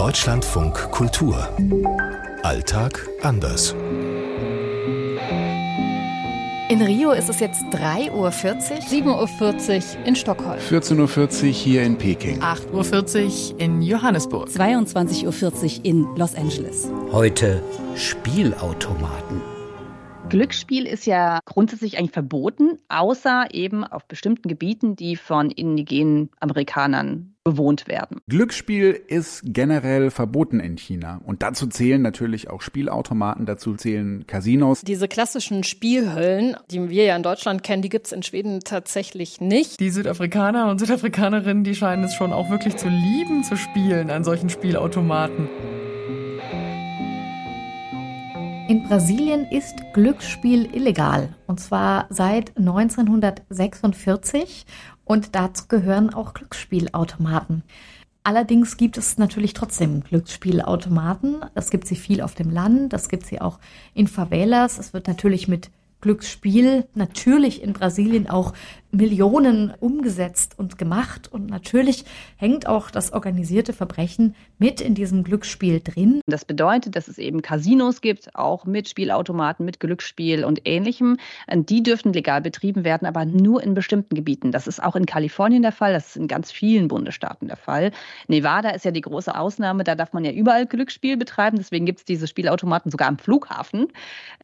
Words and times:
Deutschlandfunk 0.00 0.90
Kultur. 0.92 1.46
Alltag 2.42 3.06
anders. 3.20 3.74
In 6.70 6.80
Rio 6.80 7.10
ist 7.10 7.28
es 7.28 7.38
jetzt 7.38 7.60
3.40 7.64 8.10
Uhr. 8.12 8.30
7.40 8.30 9.76
Uhr 9.76 10.06
in 10.06 10.16
Stockholm. 10.16 10.58
14.40 10.58 11.42
Uhr 11.42 11.48
hier 11.50 11.82
in 11.82 11.98
Peking. 11.98 12.40
8.40 12.40 13.52
Uhr 13.52 13.60
in 13.60 13.82
Johannesburg. 13.82 14.48
22.40 14.48 15.26
Uhr 15.80 15.84
in 15.84 16.06
Los 16.16 16.34
Angeles. 16.34 16.88
Heute 17.12 17.62
Spielautomaten. 17.94 19.59
Glücksspiel 20.30 20.86
ist 20.86 21.06
ja 21.06 21.40
grundsätzlich 21.44 21.98
eigentlich 21.98 22.12
verboten, 22.12 22.78
außer 22.88 23.48
eben 23.52 23.82
auf 23.82 24.06
bestimmten 24.06 24.48
Gebieten, 24.48 24.94
die 24.94 25.16
von 25.16 25.50
indigenen 25.50 26.30
Amerikanern 26.38 27.34
bewohnt 27.42 27.88
werden. 27.88 28.20
Glücksspiel 28.28 28.90
ist 29.08 29.42
generell 29.44 30.10
verboten 30.10 30.60
in 30.60 30.76
China. 30.76 31.20
Und 31.24 31.42
dazu 31.42 31.66
zählen 31.66 32.00
natürlich 32.00 32.48
auch 32.48 32.60
Spielautomaten, 32.60 33.44
dazu 33.44 33.74
zählen 33.74 34.24
Casinos. 34.28 34.82
Diese 34.82 35.08
klassischen 35.08 35.64
Spielhöllen, 35.64 36.56
die 36.70 36.88
wir 36.88 37.04
ja 37.04 37.16
in 37.16 37.24
Deutschland 37.24 37.64
kennen, 37.64 37.82
die 37.82 37.88
gibt 37.88 38.06
es 38.06 38.12
in 38.12 38.22
Schweden 38.22 38.60
tatsächlich 38.60 39.40
nicht. 39.40 39.80
Die 39.80 39.90
Südafrikaner 39.90 40.70
und 40.70 40.78
Südafrikanerinnen, 40.78 41.64
die 41.64 41.74
scheinen 41.74 42.04
es 42.04 42.14
schon 42.14 42.32
auch 42.32 42.50
wirklich 42.50 42.76
zu 42.76 42.88
lieben, 42.88 43.42
zu 43.42 43.56
spielen 43.56 44.10
an 44.10 44.22
solchen 44.22 44.48
Spielautomaten. 44.48 45.48
In 48.70 48.84
Brasilien 48.84 49.46
ist 49.50 49.82
Glücksspiel 49.94 50.72
illegal 50.72 51.34
und 51.48 51.58
zwar 51.58 52.06
seit 52.08 52.56
1946 52.56 54.64
und 55.04 55.34
dazu 55.34 55.64
gehören 55.66 56.14
auch 56.14 56.34
Glücksspielautomaten. 56.34 57.64
Allerdings 58.22 58.76
gibt 58.76 58.96
es 58.96 59.18
natürlich 59.18 59.54
trotzdem 59.54 60.04
Glücksspielautomaten. 60.04 61.44
Es 61.56 61.70
gibt 61.70 61.88
sie 61.88 61.96
viel 61.96 62.20
auf 62.20 62.36
dem 62.36 62.48
Land, 62.48 62.92
das 62.92 63.08
gibt 63.08 63.26
sie 63.26 63.40
auch 63.40 63.58
in 63.92 64.06
Favelas. 64.06 64.78
Es 64.78 64.92
wird 64.92 65.08
natürlich 65.08 65.48
mit 65.48 65.72
Glücksspiel 66.00 66.86
natürlich 66.94 67.64
in 67.64 67.72
Brasilien 67.72 68.30
auch 68.30 68.52
Millionen 68.92 69.72
umgesetzt 69.78 70.58
und 70.58 70.78
gemacht. 70.78 71.28
Und 71.32 71.48
natürlich 71.48 72.04
hängt 72.36 72.66
auch 72.66 72.90
das 72.90 73.12
organisierte 73.12 73.72
Verbrechen 73.72 74.34
mit 74.58 74.80
in 74.80 74.94
diesem 74.94 75.24
Glücksspiel 75.24 75.80
drin. 75.80 76.20
Das 76.26 76.44
bedeutet, 76.44 76.96
dass 76.96 77.08
es 77.08 77.18
eben 77.18 77.42
Casinos 77.42 78.00
gibt, 78.00 78.34
auch 78.34 78.66
mit 78.66 78.88
Spielautomaten, 78.88 79.64
mit 79.64 79.80
Glücksspiel 79.80 80.44
und 80.44 80.62
ähnlichem. 80.64 81.18
Die 81.54 81.82
dürfen 81.82 82.12
legal 82.12 82.40
betrieben 82.40 82.84
werden, 82.84 83.06
aber 83.06 83.24
nur 83.24 83.62
in 83.62 83.74
bestimmten 83.74 84.14
Gebieten. 84.14 84.52
Das 84.52 84.66
ist 84.66 84.82
auch 84.82 84.96
in 84.96 85.06
Kalifornien 85.06 85.62
der 85.62 85.72
Fall, 85.72 85.92
das 85.92 86.08
ist 86.08 86.16
in 86.16 86.28
ganz 86.28 86.50
vielen 86.50 86.88
Bundesstaaten 86.88 87.48
der 87.48 87.56
Fall. 87.56 87.92
Nevada 88.28 88.70
ist 88.70 88.84
ja 88.84 88.90
die 88.90 89.00
große 89.00 89.36
Ausnahme, 89.36 89.84
da 89.84 89.94
darf 89.94 90.12
man 90.12 90.24
ja 90.24 90.32
überall 90.32 90.66
Glücksspiel 90.66 91.16
betreiben. 91.16 91.56
Deswegen 91.58 91.86
gibt 91.86 92.00
es 92.00 92.04
diese 92.04 92.26
Spielautomaten 92.26 92.90
sogar 92.90 93.08
am 93.08 93.18
Flughafen. 93.18 93.88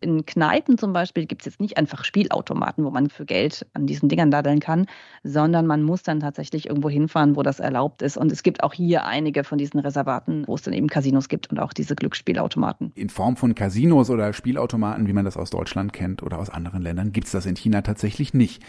In 0.00 0.24
Kneipen 0.24 0.78
zum 0.78 0.92
Beispiel 0.92 1.26
gibt 1.26 1.42
es 1.42 1.46
jetzt 1.46 1.60
nicht 1.60 1.76
einfach 1.76 2.04
Spielautomaten, 2.04 2.84
wo 2.84 2.90
man 2.90 3.10
für 3.10 3.24
Geld 3.24 3.66
an 3.74 3.86
diesen 3.86 4.08
Dingern 4.08 4.30
daddeln 4.36 4.60
kann, 4.60 4.86
sondern 5.24 5.66
man 5.66 5.82
muss 5.82 6.02
dann 6.02 6.20
tatsächlich 6.20 6.68
irgendwo 6.68 6.90
hinfahren, 6.90 7.36
wo 7.36 7.42
das 7.42 7.60
erlaubt 7.60 8.02
ist. 8.02 8.16
Und 8.16 8.30
es 8.30 8.42
gibt 8.42 8.62
auch 8.62 8.72
hier 8.72 9.04
einige 9.06 9.44
von 9.44 9.58
diesen 9.58 9.80
Reservaten, 9.80 10.44
wo 10.46 10.54
es 10.54 10.62
dann 10.62 10.74
eben 10.74 10.88
Casinos 10.88 11.28
gibt 11.28 11.50
und 11.50 11.58
auch 11.58 11.72
diese 11.72 11.94
Glücksspielautomaten. 11.94 12.92
In 12.94 13.08
Form 13.08 13.36
von 13.36 13.54
Casinos 13.54 14.10
oder 14.10 14.32
Spielautomaten, 14.32 15.06
wie 15.06 15.12
man 15.12 15.24
das 15.24 15.36
aus 15.36 15.50
Deutschland 15.50 15.92
kennt 15.92 16.22
oder 16.22 16.38
aus 16.38 16.50
anderen 16.50 16.82
Ländern, 16.82 17.12
gibt 17.12 17.26
es 17.26 17.32
das 17.32 17.46
in 17.46 17.56
China 17.56 17.82
tatsächlich 17.82 18.34
nicht. 18.34 18.62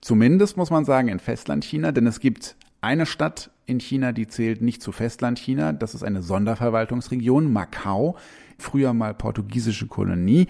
Zumindest 0.00 0.56
muss 0.56 0.70
man 0.70 0.84
sagen 0.84 1.08
in 1.08 1.18
Festlandchina, 1.18 1.92
denn 1.92 2.06
es 2.06 2.20
gibt 2.20 2.56
eine 2.80 3.06
Stadt 3.06 3.50
in 3.66 3.80
China, 3.80 4.12
die 4.12 4.28
zählt 4.28 4.62
nicht 4.62 4.82
zu 4.82 4.92
Festlandchina. 4.92 5.72
Das 5.72 5.94
ist 5.94 6.04
eine 6.04 6.22
Sonderverwaltungsregion, 6.22 7.52
Macau, 7.52 8.16
früher 8.58 8.94
mal 8.94 9.14
portugiesische 9.14 9.86
Kolonie. 9.86 10.46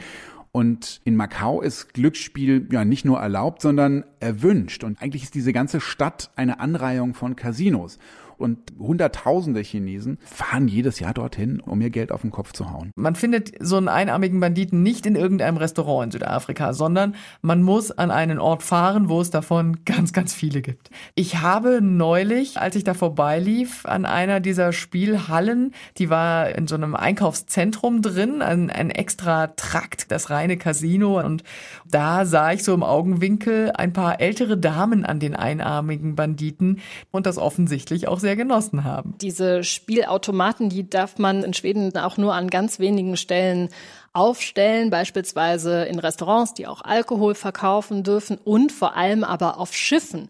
Und 0.57 1.03
in 1.05 1.17
Macau 1.17 1.61
ist 1.61 1.93
Glücksspiel 1.93 2.67
ja 2.73 2.87
nicht 2.87 3.05
nur 3.05 3.19
erlaubt, 3.19 3.61
sondern 3.61 4.07
erwünscht. 4.21 4.85
Und 4.85 5.03
eigentlich 5.03 5.23
ist 5.23 5.35
diese 5.35 5.53
ganze 5.53 5.83
Stadt 5.83 6.31
eine 6.35 6.61
Anreihung 6.61 7.13
von 7.13 7.37
Casinos 7.37 7.99
und 8.39 8.59
Hunderttausende 8.79 9.61
Chinesen 9.61 10.19
fahren 10.25 10.69
jedes 10.69 11.01
Jahr 11.01 11.15
dorthin, 11.15 11.61
um 11.61 11.81
ihr 11.81 11.91
Geld 11.91 12.13
auf 12.13 12.23
den 12.23 12.31
Kopf 12.31 12.53
zu 12.53 12.71
hauen. 12.71 12.91
Man 12.95 13.15
findet 13.15 13.53
so 13.61 13.77
einen 13.77 13.89
einarmigen 13.89 14.41
Banditen 14.41 14.83
nicht 14.83 15.07
in 15.07 15.17
irgendeinem 15.17 15.57
Restaurant 15.57 16.07
in 16.07 16.11
Südafrika, 16.11 16.73
sondern 16.73 17.15
man 17.43 17.63
muss 17.63 17.91
an 17.91 18.11
einen 18.11 18.39
Ort 18.39 18.63
fahren, 18.63 19.09
wo 19.09 19.21
es 19.21 19.31
davon 19.31 19.85
ganz, 19.85 20.13
ganz 20.13 20.35
viele 20.35 20.63
gibt. 20.63 20.91
Ich 21.15 21.41
habe 21.41 21.81
neulich, 21.83 22.59
als 22.59 22.77
ich 22.77 22.85
da 22.85 22.95
vorbeilief, 22.95 23.87
an 23.87 24.05
einer 24.05 24.41
dieser 24.41 24.73
Spielhallen, 24.73 25.73
die 25.99 26.11
war 26.11 26.51
in 26.51 26.67
so 26.67 26.75
einem 26.75 26.95
Einkaufszentrum 26.95 28.03
drin, 28.03 28.43
ein, 28.43 28.71
ein 28.71 28.91
extra 28.91 29.49
Trakt, 29.49 30.11
das 30.11 30.31
reine 30.31 30.57
Casino 30.57 31.21
und 31.21 31.43
da 31.91 32.25
sah 32.25 32.53
ich 32.53 32.65
so 32.65 32.75
im 32.75 32.83
Augenwinkel 32.83 33.73
ein 33.75 33.93
paar 33.93 34.21
ältere 34.21 34.59
Damen 34.59 35.05
an 35.05 35.21
den 35.21 35.35
einarmigen 35.35 36.17
Banditen 36.17 36.81
und 37.11 37.27
das 37.27 37.39
offensichtlich 37.39 38.09
auch 38.09 38.21
sehr 38.27 38.35
genossen 38.35 38.83
haben. 38.83 39.15
Diese 39.21 39.63
Spielautomaten, 39.63 40.69
die 40.69 40.91
darf 40.91 41.17
man 41.17 41.45
in 41.45 41.55
Schweden 41.55 41.97
auch 41.97 42.17
nur 42.17 42.35
an 42.35 42.51
ganz 42.51 42.81
wenigen 42.81 43.17
Stellen 43.17 43.69
aufstellen, 44.13 44.91
beispielsweise 44.91 45.85
in 45.85 46.01
Restaurants, 46.01 46.53
die 46.53 46.67
auch 46.67 46.83
Alkohol 46.83 47.37
verkaufen 47.37 48.03
dürfen 48.03 48.37
und 48.43 48.73
vor 48.73 48.97
allem 48.97 49.23
aber 49.23 49.61
auf 49.61 49.75
Schiffen. 49.75 50.29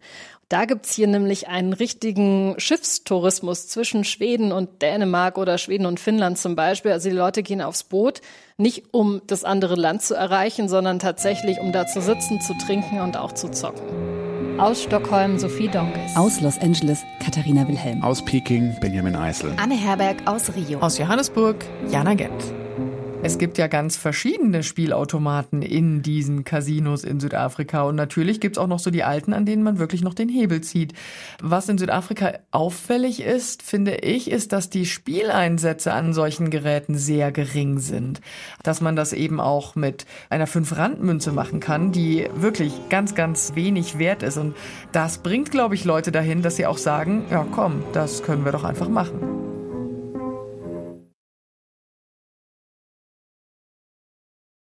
Da 0.50 0.66
gibt's 0.66 0.92
hier 0.92 1.06
nämlich 1.06 1.48
einen 1.48 1.72
richtigen 1.72 2.54
Schiffstourismus 2.58 3.66
zwischen 3.68 4.04
Schweden 4.04 4.52
und 4.52 4.82
Dänemark 4.82 5.38
oder 5.38 5.56
Schweden 5.56 5.86
und 5.86 5.98
Finnland 5.98 6.36
zum 6.36 6.54
Beispiel. 6.54 6.92
Also 6.92 7.08
die 7.08 7.16
Leute 7.16 7.42
gehen 7.42 7.62
aufs 7.62 7.82
Boot, 7.82 8.20
nicht 8.58 8.92
um 8.92 9.22
das 9.26 9.42
andere 9.42 9.74
Land 9.74 10.02
zu 10.02 10.14
erreichen, 10.14 10.68
sondern 10.68 10.98
tatsächlich, 10.98 11.58
um 11.60 11.72
da 11.72 11.86
zu 11.86 12.02
sitzen, 12.02 12.42
zu 12.42 12.52
trinken 12.58 13.00
und 13.00 13.16
auch 13.16 13.32
zu 13.32 13.50
zocken. 13.50 14.05
Aus 14.58 14.82
Stockholm 14.84 15.38
Sophie 15.38 15.68
Donkes. 15.68 16.16
Aus 16.16 16.40
Los 16.40 16.58
Angeles 16.58 17.04
Katharina 17.20 17.68
Wilhelm. 17.68 18.02
Aus 18.02 18.22
Peking 18.22 18.74
Benjamin 18.80 19.14
Eisel. 19.14 19.52
Anne 19.58 19.74
Herberg 19.76 20.16
aus 20.24 20.54
Rio. 20.54 20.78
Aus 20.78 20.96
Johannesburg 20.96 21.62
Jana 21.90 22.14
Gent. 22.14 22.32
Es 23.22 23.38
gibt 23.38 23.58
ja 23.58 23.66
ganz 23.66 23.96
verschiedene 23.96 24.62
Spielautomaten 24.62 25.62
in 25.62 26.02
diesen 26.02 26.44
Casinos 26.44 27.02
in 27.02 27.18
Südafrika. 27.18 27.82
Und 27.82 27.96
natürlich 27.96 28.40
gibt 28.40 28.56
es 28.56 28.62
auch 28.62 28.68
noch 28.68 28.78
so 28.78 28.90
die 28.90 29.02
alten, 29.02 29.32
an 29.32 29.44
denen 29.44 29.64
man 29.64 29.78
wirklich 29.78 30.02
noch 30.02 30.14
den 30.14 30.28
Hebel 30.28 30.60
zieht. 30.60 30.92
Was 31.42 31.68
in 31.68 31.76
Südafrika 31.76 32.34
auffällig 32.52 33.20
ist, 33.20 33.62
finde 33.62 33.96
ich, 33.96 34.30
ist, 34.30 34.52
dass 34.52 34.70
die 34.70 34.86
Spieleinsätze 34.86 35.92
an 35.92 36.12
solchen 36.12 36.50
Geräten 36.50 36.96
sehr 36.96 37.32
gering 37.32 37.78
sind. 37.78 38.20
Dass 38.62 38.80
man 38.80 38.94
das 38.94 39.12
eben 39.12 39.40
auch 39.40 39.74
mit 39.74 40.06
einer 40.30 40.46
Fünf-Rand-Münze 40.46 41.32
machen 41.32 41.58
kann, 41.58 41.90
die 41.90 42.28
wirklich 42.36 42.72
ganz, 42.90 43.14
ganz 43.14 43.56
wenig 43.56 43.98
wert 43.98 44.22
ist. 44.22 44.36
Und 44.36 44.54
das 44.92 45.18
bringt, 45.18 45.50
glaube 45.50 45.74
ich, 45.74 45.84
Leute 45.84 46.12
dahin, 46.12 46.42
dass 46.42 46.56
sie 46.56 46.66
auch 46.66 46.78
sagen, 46.78 47.24
ja 47.30 47.44
komm, 47.50 47.82
das 47.92 48.22
können 48.22 48.44
wir 48.44 48.52
doch 48.52 48.64
einfach 48.64 48.88
machen. 48.88 49.35